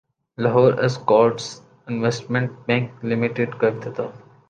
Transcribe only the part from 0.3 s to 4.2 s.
Lahore Escorts investment bank لمیٹڈکاافتتاح